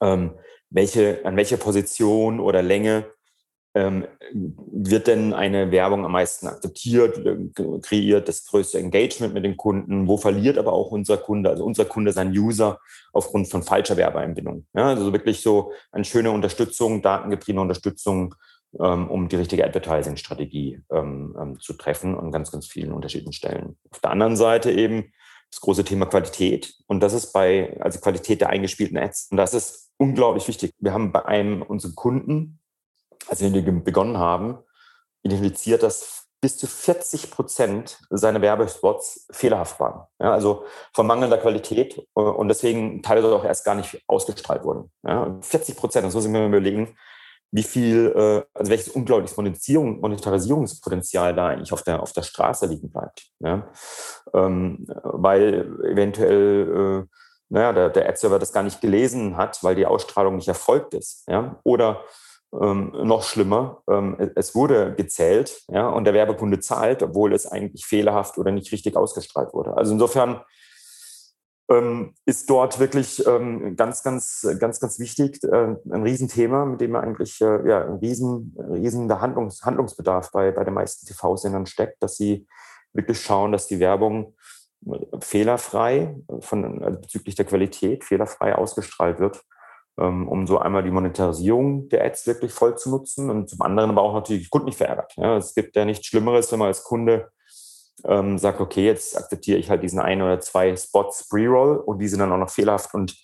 [0.00, 3.06] ähm, welche, an welcher Position oder Länge
[3.74, 7.20] ähm, wird denn eine Werbung am meisten akzeptiert,
[7.82, 11.84] kreiert das größte Engagement mit den Kunden, wo verliert aber auch unser Kunde, also unser
[11.84, 12.80] Kunde, sein User
[13.12, 14.66] aufgrund von falscher Werbeeinbindung.
[14.74, 18.34] Ja, also wirklich so eine schöne Unterstützung, datengetriebene Unterstützung,
[18.78, 23.76] ähm, um die richtige Advertising-Strategie ähm, ähm, zu treffen an ganz, ganz vielen unterschiedlichen Stellen.
[23.90, 25.12] Auf der anderen Seite eben
[25.50, 26.74] das große Thema Qualität.
[26.86, 29.28] Und das ist bei, also Qualität der eingespielten Ads.
[29.32, 30.72] Und das ist unglaublich wichtig.
[30.78, 32.59] Wir haben bei einem unserer Kunden,
[33.28, 34.58] als wir begonnen haben,
[35.22, 40.06] identifiziert, dass bis zu 40 Prozent seiner Werbespots fehlerhaft waren.
[40.18, 44.90] Ja, also von mangelnder Qualität äh, und deswegen teilweise auch erst gar nicht ausgestrahlt wurden.
[45.02, 46.96] Ja, 40 Prozent, das muss ich mir überlegen,
[47.52, 52.90] wie viel, äh, also welches unglaubliches Monetarisierungspotenzial da eigentlich auf der, auf der Straße liegen
[52.90, 53.28] bleibt.
[53.40, 53.68] Ja?
[54.32, 57.16] Ähm, weil eventuell, äh,
[57.48, 61.24] naja, der, der Ad-Server das gar nicht gelesen hat, weil die Ausstrahlung nicht erfolgt ist.
[61.28, 61.60] Ja?
[61.64, 62.04] Oder
[62.52, 67.86] ähm, noch schlimmer, ähm, es wurde gezählt ja, und der Werbekunde zahlt, obwohl es eigentlich
[67.86, 69.76] fehlerhaft oder nicht richtig ausgestrahlt wurde.
[69.76, 70.40] Also insofern
[71.70, 76.96] ähm, ist dort wirklich ähm, ganz, ganz, ganz, ganz wichtig, äh, ein Riesenthema, mit dem
[76.96, 82.16] eigentlich äh, ja, ein riesen, riesen Handlungs, Handlungsbedarf bei, bei den meisten TV-Sendern steckt, dass
[82.16, 82.48] sie
[82.92, 84.34] wirklich schauen, dass die Werbung
[85.20, 89.44] fehlerfrei von, also bezüglich der Qualität fehlerfrei ausgestrahlt wird
[90.04, 94.02] um so einmal die Monetarisierung der Ads wirklich voll zu nutzen und zum anderen aber
[94.02, 95.14] auch natürlich Kunden nicht verärgert.
[95.16, 97.30] Ja, es gibt ja nichts Schlimmeres, wenn man als Kunde
[98.04, 102.08] ähm, sagt, okay, jetzt akzeptiere ich halt diesen ein oder zwei Spots Pre-Roll und die
[102.08, 103.14] sind dann auch noch fehlerhaft und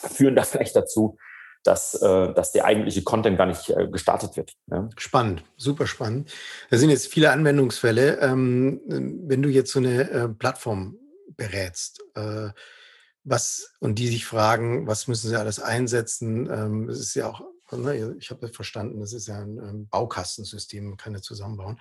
[0.00, 1.16] führen da vielleicht dazu,
[1.64, 4.52] dass, äh, dass der eigentliche Content gar nicht äh, gestartet wird.
[4.70, 4.88] Ja.
[4.96, 6.32] Spannend, super spannend.
[6.70, 8.20] Da sind jetzt viele Anwendungsfälle.
[8.20, 10.98] Ähm, wenn du jetzt so eine äh, Plattform
[11.36, 12.04] berätst,
[13.24, 16.48] was und die sich fragen, was müssen sie alles einsetzen?
[16.50, 20.84] Ähm, es ist ja auch, ne, ich habe verstanden, das ist ja ein ähm, Baukastensystem,
[20.84, 21.80] man kann ja zusammenbauen.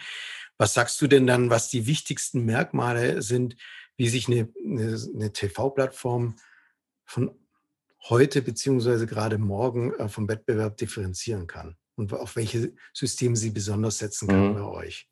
[0.58, 3.58] Was sagst du denn dann, was die wichtigsten Merkmale sind,
[3.97, 6.38] wie sich eine, eine, eine TV-Plattform
[7.06, 7.32] von
[8.10, 13.97] heute beziehungsweise gerade morgen äh, vom Wettbewerb differenzieren kann und auf welche Systeme sie besonders
[13.97, 14.56] setzen kann mhm.
[14.56, 15.10] bei euch?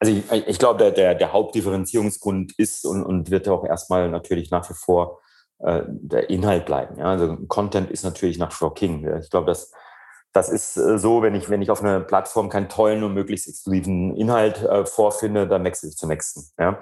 [0.00, 4.50] Also ich, ich glaube, der, der, der, Hauptdifferenzierungsgrund ist und, und wird auch erstmal natürlich
[4.50, 5.20] nach wie vor
[5.58, 6.98] äh, der Inhalt bleiben.
[6.98, 7.06] Ja?
[7.06, 9.18] Also Content ist natürlich nach wie King.
[9.20, 9.72] Ich glaube, das,
[10.32, 13.48] das ist äh, so, wenn ich, wenn ich auf einer Plattform keinen tollen und möglichst
[13.48, 16.44] exklusiven Inhalt äh, vorfinde, dann wechsle ich zum nächsten.
[16.58, 16.78] Ja?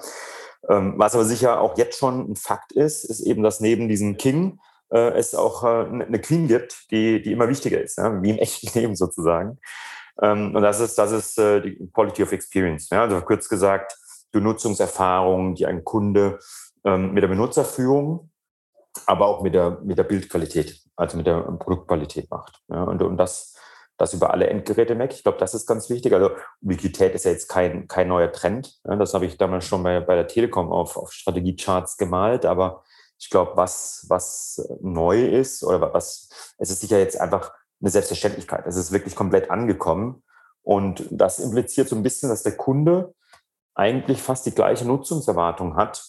[0.68, 4.16] Ähm, was aber sicher auch jetzt schon ein Fakt ist, ist eben, dass neben diesem
[4.16, 4.58] King
[4.90, 8.22] äh, es auch äh, eine Queen gibt, die, die immer wichtiger ist, ja?
[8.22, 9.58] wie im echten Leben sozusagen.
[10.20, 12.88] Ähm, und das ist, das ist die Quality of Experience.
[12.90, 13.02] Ja?
[13.02, 13.96] Also kurz gesagt,
[14.32, 16.40] Benutzungserfahrung, die ein Kunde
[16.84, 18.30] ähm, mit der Benutzerführung
[19.06, 22.60] aber auch mit der, mit der Bildqualität, also mit der Produktqualität macht.
[22.68, 23.54] Ja, und, und das,
[23.96, 25.12] das über alle Endgeräte weg.
[25.12, 26.12] Ich glaube, das ist ganz wichtig.
[26.12, 26.30] Also
[26.62, 28.80] Ubiquität ist ja jetzt kein, kein neuer Trend.
[28.84, 32.44] Das habe ich damals schon bei, bei der Telekom auf, auf Strategiecharts gemalt.
[32.44, 32.82] Aber
[33.18, 36.28] ich glaube, was, was neu ist oder was,
[36.58, 38.66] es ist sicher jetzt einfach eine Selbstverständlichkeit.
[38.66, 40.22] Es ist wirklich komplett angekommen.
[40.62, 43.14] Und das impliziert so ein bisschen, dass der Kunde
[43.74, 46.02] eigentlich fast die gleiche Nutzungserwartung hat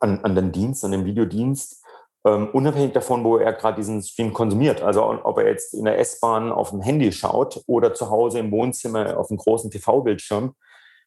[0.00, 1.83] an, an den Dienst, an den Videodienst,
[2.24, 4.82] ähm, unabhängig davon, wo er gerade diesen Stream konsumiert.
[4.82, 8.50] Also ob er jetzt in der S-Bahn auf dem Handy schaut oder zu Hause im
[8.50, 10.54] Wohnzimmer auf einem großen TV-Bildschirm,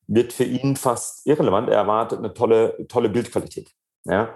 [0.08, 1.70] wird für ihn fast irrelevant.
[1.70, 3.72] Er erwartet eine tolle, tolle Bildqualität.
[4.06, 4.36] Ja?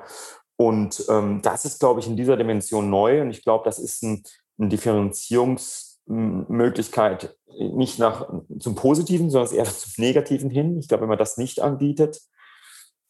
[0.57, 3.21] Und ähm, das ist, glaube ich, in dieser Dimension neu.
[3.21, 4.23] Und ich glaube, das ist ein,
[4.57, 10.79] eine Differenzierungsmöglichkeit nicht nach zum Positiven, sondern eher zum Negativen hin.
[10.79, 12.21] Ich glaube, wenn man das nicht anbietet,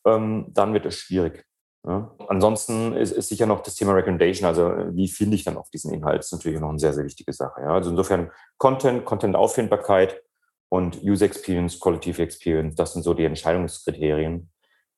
[0.06, 1.46] ähm, dann wird es schwierig.
[1.88, 2.16] Ja.
[2.28, 5.68] Ansonsten ist, ist, sicher noch das Thema Recommendation, also äh, wie finde ich dann auch
[5.70, 7.62] diesen Inhalt, ist natürlich noch eine sehr, sehr wichtige Sache.
[7.62, 7.74] Ja.
[7.74, 10.22] Also insofern Content, Content-Auffindbarkeit
[10.70, 14.50] und User Experience, Qualitative Experience, das sind so die Entscheidungskriterien,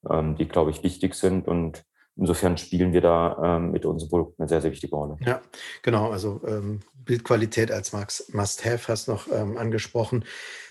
[0.09, 1.83] ähm, die, glaube ich, wichtig sind und
[2.17, 5.15] insofern spielen wir da ähm, mit unserem Produkt eine sehr, sehr wichtige Rolle.
[5.21, 5.41] Ja,
[5.83, 6.11] genau.
[6.11, 10.25] Also ähm, Bildqualität als Must-Have hast du noch ähm, angesprochen.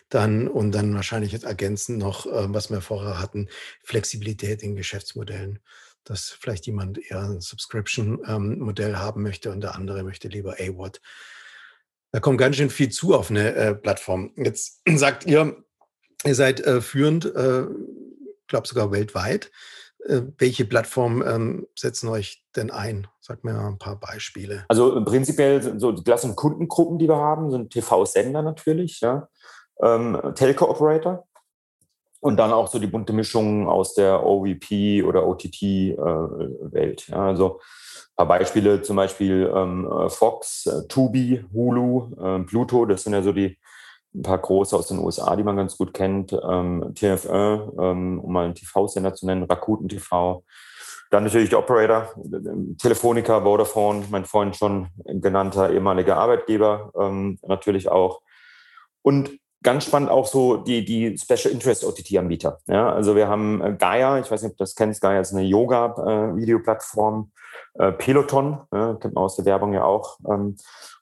[0.09, 3.49] Dann und dann wahrscheinlich jetzt ergänzend noch, äh, was wir vorher hatten,
[3.83, 5.59] Flexibilität in Geschäftsmodellen
[6.05, 11.01] dass vielleicht jemand eher ein Subscription-Modell haben möchte und der andere möchte lieber AWOT.
[12.13, 14.33] Da kommt ganz schön viel zu auf eine äh, Plattform.
[14.37, 15.65] Jetzt sagt ihr,
[16.25, 17.65] ihr seid äh, führend, äh,
[18.47, 19.51] glaube sogar weltweit.
[20.05, 23.07] Welche Plattformen ähm, setzen euch denn ein?
[23.21, 24.65] Sag mir mal ein paar Beispiele.
[24.67, 29.29] Also prinzipiell so die klassischen Kundengruppen, die wir haben, sind TV-Sender natürlich, ja.
[29.81, 31.29] Ähm, Telco-Operator,
[32.23, 37.09] und dann auch so die bunte Mischung aus der OVP oder OTT-Welt.
[37.09, 37.61] Äh, ja, also
[38.11, 43.15] ein paar Beispiele, zum Beispiel ähm, äh, Fox, äh, Tubi, Hulu, äh, Pluto, das sind
[43.15, 43.59] ja so die
[44.15, 46.33] ein paar große aus den USA, die man ganz gut kennt.
[46.33, 50.45] Ähm, TF1, ähm, um mal einen TV-Sender zu nennen, Rakuten TV.
[51.11, 52.15] Dann natürlich die Operator,
[52.79, 58.21] Telefonica, Vodafone, mein Freund schon genannter ehemaliger Arbeitgeber ähm, natürlich auch.
[59.03, 62.59] Und ganz spannend auch so die, die Special Interest OTT-Anbieter.
[62.67, 65.33] Ja, also wir haben äh, Gaia, ich weiß nicht, ob du das kennst, Gaia ist
[65.33, 67.31] eine Yoga-Videoplattform,
[67.79, 70.19] äh, äh, Peloton, ja, kennt man aus der Werbung ja auch.
[70.29, 70.57] Ähm,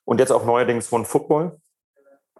[0.04, 1.58] und jetzt auch neuerdings von Football,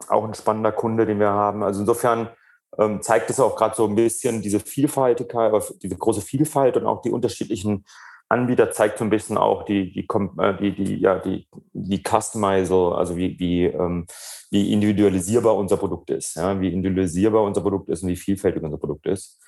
[0.09, 1.63] auch ein spannender Kunde, den wir haben.
[1.63, 2.31] Also insofern
[2.79, 5.53] ähm, zeigt es auch gerade so ein bisschen diese Vielfaltigkeit,
[5.83, 7.85] diese große Vielfalt und auch die unterschiedlichen
[8.31, 12.97] Anbieter zeigt so ein bisschen auch die, die, äh, die, die, ja, die, die Customizer,
[12.97, 14.07] also wie, wie, ähm,
[14.51, 18.79] wie individualisierbar unser Produkt ist, ja, wie individualisierbar unser Produkt ist und wie vielfältig unser
[18.79, 19.41] Produkt ist,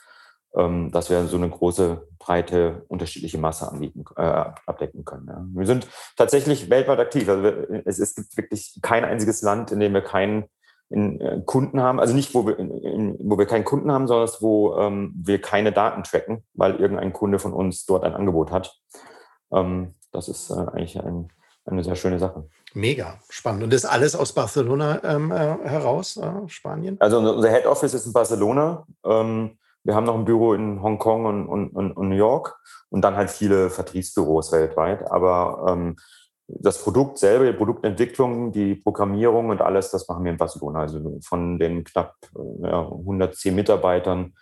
[0.57, 4.23] ähm, dass wir so eine große, breite, unterschiedliche Masse anbieten, äh,
[4.67, 5.29] abdecken können.
[5.29, 5.47] Ja.
[5.55, 7.29] Wir sind tatsächlich weltweit aktiv.
[7.29, 7.49] Also
[7.85, 10.47] es, es gibt wirklich kein einziges Land, in dem wir keinen
[10.93, 14.29] in, äh, Kunden haben, also nicht, wo wir, in, wo wir keinen Kunden haben, sondern
[14.41, 18.79] wo ähm, wir keine Daten tracken, weil irgendein Kunde von uns dort ein Angebot hat.
[19.53, 21.29] Ähm, das ist äh, eigentlich ein,
[21.65, 22.49] eine sehr schöne Sache.
[22.75, 23.65] Mega spannend.
[23.65, 26.97] Und das alles aus Barcelona ähm, äh, heraus, äh, Spanien?
[27.01, 28.87] Also unser Head Office ist in Barcelona.
[29.05, 32.57] Ähm, wir haben noch ein Büro in Hongkong und, und, und, und New York
[32.89, 35.11] und dann halt viele Vertriebsbüros weltweit.
[35.11, 35.97] Aber ähm,
[36.49, 40.81] das Produkt selber, die Produktentwicklung, die Programmierung und alles, das machen wir in Barcelona.
[40.81, 42.17] Also von den knapp
[42.63, 44.33] ja, 110 Mitarbeitern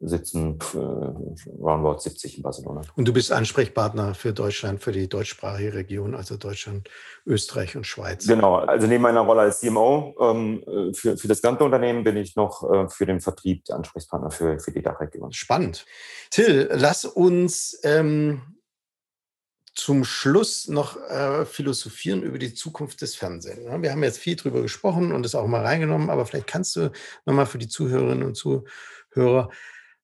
[0.00, 2.82] sitzen äh, roundabout 70 in Barcelona.
[2.94, 6.88] Und du bist Ansprechpartner für Deutschland, für die deutschsprachige Region, also Deutschland,
[7.26, 8.26] Österreich und Schweiz.
[8.26, 10.62] Genau, also neben meiner Rolle als CMO ähm,
[10.94, 14.70] für, für das ganze Unternehmen bin ich noch äh, für den Vertrieb Ansprechpartner für, für
[14.70, 15.32] die Dachregion.
[15.32, 15.84] Spannend.
[16.30, 18.42] Till, lass uns ähm,
[19.78, 23.64] zum Schluss noch äh, philosophieren über die Zukunft des Fernsehens.
[23.64, 26.74] Ja, wir haben jetzt viel drüber gesprochen und es auch mal reingenommen, aber vielleicht kannst
[26.74, 26.90] du
[27.26, 29.50] nochmal für die Zuhörerinnen und Zuhörer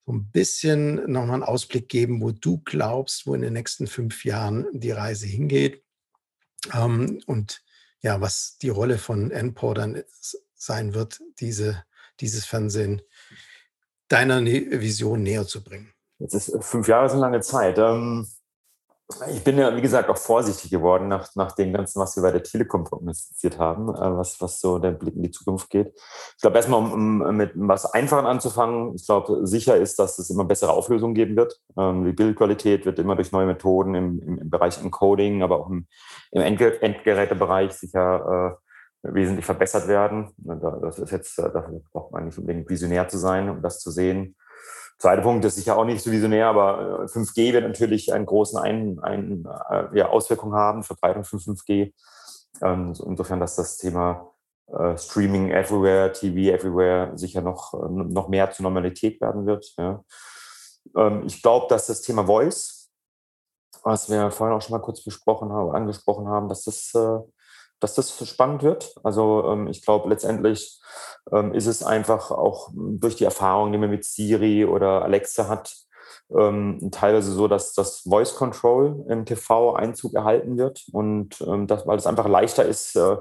[0.07, 4.25] so ein bisschen nochmal einen Ausblick geben, wo du glaubst, wo in den nächsten fünf
[4.25, 5.83] Jahren die Reise hingeht
[6.73, 7.63] ähm, und
[8.01, 10.05] ja, was die Rolle von NPOR dann
[10.55, 11.85] sein wird, diese,
[12.21, 13.03] dieses Fernsehen
[14.07, 15.93] deiner Vision näher zu bringen.
[16.21, 17.77] Jetzt ist fünf Jahre so eine lange Zeit.
[17.79, 18.29] Ähm
[19.31, 22.33] ich bin ja, wie gesagt, auch vorsichtig geworden nach, nach dem Ganzen, was wir bei
[22.33, 25.93] der Telekom prognostiziert haben, äh, was, was so der Blick in die Zukunft geht.
[26.37, 30.31] Ich glaube, erstmal, um, um mit was Einfachen anzufangen, ich glaube, sicher ist, dass es
[30.31, 31.61] immer bessere Auflösungen geben wird.
[31.77, 35.69] Ähm, die Bildqualität wird immer durch neue Methoden im, im, im Bereich Encoding, aber auch
[35.69, 35.87] im,
[36.33, 38.59] im Endgerätebereich sicher
[39.03, 40.31] äh, wesentlich verbessert werden.
[40.39, 43.91] Das ist jetzt, äh, da braucht man nicht unbedingt visionär zu sein, um das zu
[43.91, 44.35] sehen.
[44.99, 48.59] Zweiter Punkt ist sicher auch nicht so visionär, aber 5G äh, wird natürlich einen großen
[48.59, 51.93] ein, ein, äh, ja, Auswirkungen haben, Verbreitung von 5G.
[52.63, 54.31] Ähm, insofern, dass das Thema
[54.69, 59.75] äh, Streaming everywhere, TV everywhere sicher noch, äh, noch mehr zur Normalität werden wird.
[59.77, 60.05] Ja.
[60.97, 62.91] Ähm, ich glaube, dass das Thema Voice,
[63.83, 67.19] was wir vorhin auch schon mal kurz besprochen haben, angesprochen haben, dass das äh,
[67.81, 68.95] dass das spannend wird.
[69.03, 70.81] Also ähm, ich glaube, letztendlich
[71.33, 75.75] ähm, ist es einfach auch durch die Erfahrung, die man mit Siri oder Alexa hat,
[76.37, 81.87] ähm, teilweise so, dass das Voice Control im TV Einzug erhalten wird und ähm, das,
[81.87, 83.17] weil es einfach leichter ist, äh,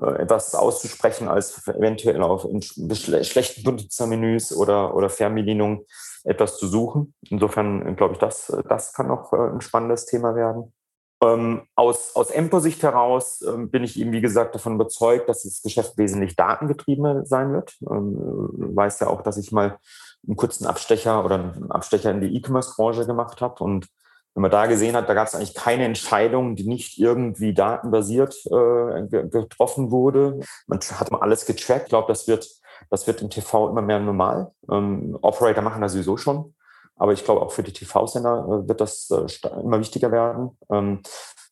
[0.00, 5.84] äh etwas auszusprechen, als eventuell auf in schlechten Benutzermenüs oder, oder Fernbedienung
[6.24, 7.14] etwas zu suchen.
[7.28, 10.72] Insofern äh, glaube ich, das, das kann noch äh, ein spannendes Thema werden.
[11.22, 15.62] Ähm, aus aus Empo-Sicht heraus ähm, bin ich eben, wie gesagt, davon überzeugt, dass das
[15.62, 17.74] Geschäft wesentlich datengetriebener sein wird.
[17.90, 19.78] Ähm, du weißt ja auch, dass ich mal
[20.26, 23.64] einen kurzen Abstecher oder einen Abstecher in die E-Commerce-Branche gemacht habe.
[23.64, 23.86] Und
[24.34, 28.34] wenn man da gesehen hat, da gab es eigentlich keine Entscheidung, die nicht irgendwie datenbasiert
[28.46, 30.40] äh, getroffen wurde.
[30.66, 31.84] Man hat alles getrackt.
[31.84, 32.46] Ich glaube, das wird,
[32.90, 34.52] das wird im TV immer mehr normal.
[34.70, 36.54] Ähm, Operator machen das sowieso schon.
[36.96, 40.58] Aber ich glaube, auch für die TV-Sender äh, wird das äh, immer wichtiger werden.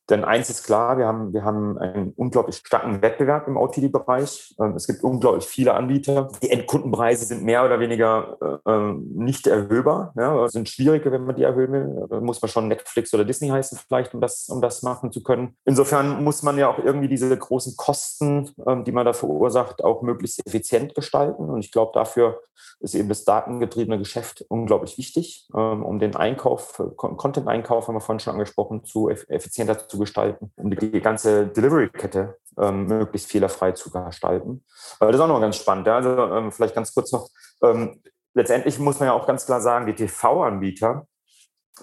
[0.04, 4.54] Ähm, denn eins ist klar, wir haben, wir haben einen unglaublich starken Wettbewerb im OTD-Bereich.
[4.60, 6.28] Ähm, es gibt unglaublich viele Anbieter.
[6.42, 8.36] Die Endkundenpreise sind mehr oder weniger
[8.66, 12.06] äh, ähm, nicht erhöhbar, ja, sind schwieriger, wenn man die erhöhen will.
[12.08, 15.22] Da muss man schon Netflix oder Disney heißen vielleicht, um das, um das machen zu
[15.22, 15.56] können.
[15.64, 20.02] Insofern muss man ja auch irgendwie diese großen Kosten, ähm, die man da verursacht, auch
[20.02, 21.48] möglichst effizient gestalten.
[21.48, 22.40] Und ich glaube, dafür
[22.80, 28.34] ist eben das datengetriebene Geschäft unglaublich wichtig, um den Einkauf, Content-Einkauf, haben wir vorhin schon
[28.34, 34.64] angesprochen, zu effizienter zu zu gestalten, um die ganze Delivery-Kette ähm, möglichst fehlerfrei zu gestalten.
[34.98, 35.86] Aber das ist auch noch ganz spannend.
[35.86, 35.96] Ja?
[35.96, 37.28] Also ähm, vielleicht ganz kurz noch.
[37.62, 38.02] Ähm,
[38.34, 41.06] letztendlich muss man ja auch ganz klar sagen, die TV-Anbieter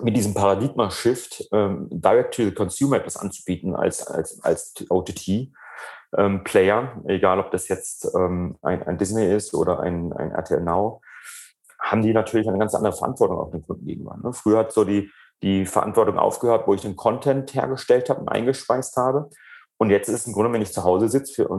[0.02, 5.52] mit diesem Paradigma-Shift ähm, direct to the consumer etwas anzubieten als, als, als OTT.
[6.17, 6.43] Ähm,
[7.06, 11.02] egal ob das jetzt ähm, ein, ein Disney ist oder ein, ein RTL Now,
[11.80, 14.17] haben die natürlich eine ganz andere Verantwortung auf den Kunden gegenüber.
[14.21, 14.34] Ne?
[14.34, 15.10] Früher hat so die,
[15.41, 19.30] die Verantwortung aufgehört, wo ich den Content hergestellt habe und eingespeist habe.
[19.77, 21.49] Und jetzt ist es im Grunde, wenn ich zu Hause sitze für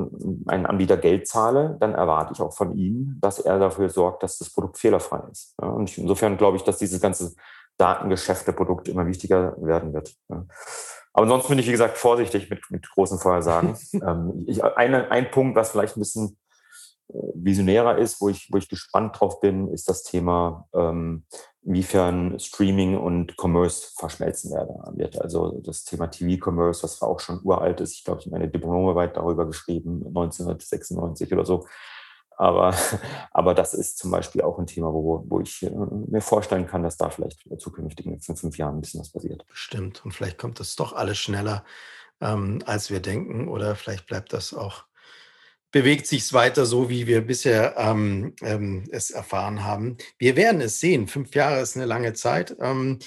[0.47, 4.38] einen Anbieter Geld zahle, dann erwarte ich auch von ihm, dass er dafür sorgt, dass
[4.38, 5.55] das Produkt fehlerfrei ist.
[5.59, 7.35] Und insofern glaube ich, dass dieses ganze
[7.79, 10.14] Datengeschäfteprodukt immer wichtiger werden wird.
[10.29, 13.77] Aber ansonsten bin ich, wie gesagt, vorsichtig mit, mit großen Vorhersagen.
[13.95, 16.38] Ähm, ich, eine, ein Punkt, was vielleicht ein bisschen
[17.35, 21.25] visionärer ist, wo ich, wo ich gespannt drauf bin, ist das Thema, ähm,
[21.64, 25.20] inwiefern Streaming und Commerce verschmelzen wird.
[25.20, 27.94] Also das Thema TV-Commerce, was auch schon uralt ist.
[27.94, 31.66] Ich glaube, ich habe meine Diplomarbeit darüber geschrieben, 1996 oder so.
[32.37, 32.75] Aber,
[33.31, 36.83] aber das ist zum Beispiel auch ein Thema, wo, wo ich äh, mir vorstellen kann,
[36.83, 39.44] dass da vielleicht zukünftig in fünf Jahren ein bisschen was passiert.
[39.53, 40.05] Stimmt.
[40.05, 41.64] Und vielleicht kommt das doch alles schneller,
[42.20, 43.48] ähm, als wir denken.
[43.48, 44.85] Oder vielleicht bleibt das auch
[45.73, 49.97] bewegt sich es weiter so, wie wir bisher ähm, ähm, es erfahren haben.
[50.19, 51.09] Wir werden es sehen.
[51.09, 52.55] Fünf Jahre ist eine lange Zeit.
[52.61, 52.99] Ähm,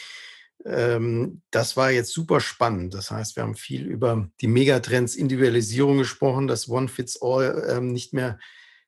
[0.66, 2.96] ähm, das war jetzt super spannend.
[2.96, 7.94] Das heißt, wir haben viel über die Megatrends Individualisierung gesprochen, dass One Fits All ähm,
[7.94, 8.40] nicht, mehr,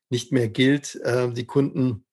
[0.10, 0.96] nicht mehr gilt.
[1.04, 2.04] Äh, die Kunden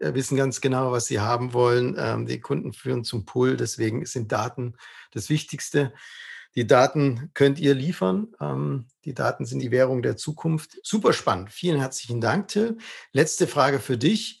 [0.00, 1.96] äh, wissen ganz genau, was sie haben wollen.
[1.98, 3.56] Ähm, die Kunden führen zum Pull.
[3.56, 4.74] Deswegen sind Daten
[5.12, 5.94] das Wichtigste.
[6.56, 8.28] Die Daten könnt ihr liefern.
[8.40, 10.78] Ähm, die Daten sind die Währung der Zukunft.
[10.82, 11.50] Super spannend.
[11.50, 12.78] Vielen herzlichen Dank, Till.
[13.12, 14.40] Letzte Frage für dich.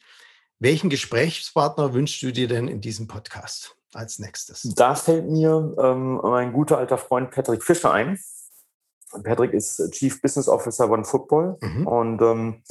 [0.60, 4.62] Welchen Gesprächspartner wünschst du dir denn in diesem Podcast als nächstes?
[4.76, 8.18] Da fällt mir ähm, mein guter alter Freund Patrick Fischer ein.
[9.22, 11.86] Patrick ist Chief Business Officer von Football mhm.
[11.86, 12.62] und ähm,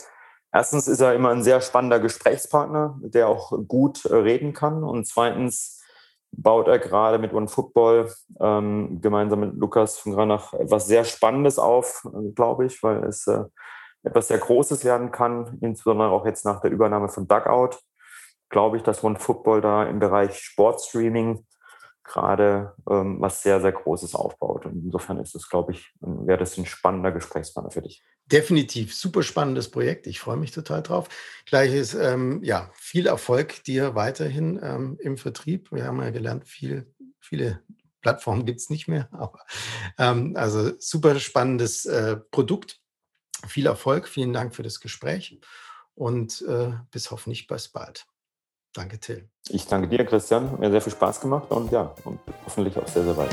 [0.52, 5.06] erstens ist er immer ein sehr spannender Gesprächspartner, der auch gut äh, reden kann und
[5.06, 5.83] zweitens
[6.36, 12.04] baut er gerade mit OneFootball ähm, gemeinsam mit Lukas von Granach etwas sehr Spannendes auf,
[12.36, 13.44] glaube ich, weil es äh,
[14.04, 17.78] etwas sehr Großes werden kann, insbesondere auch jetzt nach der Übernahme von Dugout.
[18.50, 21.46] Glaube ich, dass OneFootball da im Bereich Sportstreaming
[22.04, 24.66] gerade ähm, was sehr, sehr Großes aufbaut.
[24.66, 28.04] Und insofern ist es, glaube ich, wäre das ein spannender Gesprächspartner für dich.
[28.26, 30.08] Definitiv, super spannendes Projekt.
[30.08, 31.10] Ich freue mich total drauf.
[31.46, 35.72] Gleiches, ähm, ja, viel Erfolg dir weiterhin ähm, im Vertrieb.
[35.72, 37.62] Wir haben ja gelernt, viel, viele
[38.02, 39.40] Plattformen gibt es nicht mehr, aber
[39.98, 42.80] ähm, also super spannendes äh, Produkt.
[43.48, 45.40] Viel Erfolg, vielen Dank für das Gespräch
[45.96, 48.06] und äh, bis hoffentlich bis bald.
[48.74, 49.30] Danke, Till.
[49.50, 50.60] Ich danke dir, Christian.
[50.60, 53.32] Mir sehr viel Spaß gemacht und ja, und hoffentlich auch sehr, sehr bald.